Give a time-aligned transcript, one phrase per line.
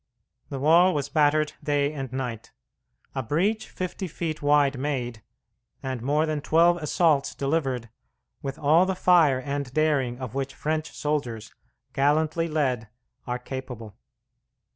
[0.49, 2.51] The wall was battered day and night,
[3.13, 5.21] a breach fifty feet wide made,
[5.83, 7.87] and more than twelve assaults delivered,
[8.41, 11.53] with all the fire and daring of which French soldiers,
[11.93, 12.89] gallantly led,
[13.27, 13.95] are capable.